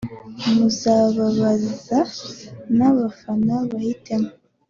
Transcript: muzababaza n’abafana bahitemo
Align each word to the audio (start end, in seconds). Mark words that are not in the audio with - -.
muzababaza 0.55 1.99
n’abafana 2.77 3.55
bahitemo 3.71 4.31